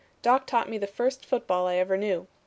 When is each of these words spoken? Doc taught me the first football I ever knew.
Doc 0.23 0.47
taught 0.47 0.67
me 0.67 0.79
the 0.79 0.87
first 0.87 1.23
football 1.27 1.67
I 1.67 1.75
ever 1.75 1.95
knew. 1.95 2.25